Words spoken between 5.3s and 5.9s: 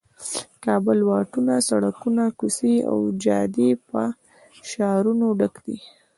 ډک دي.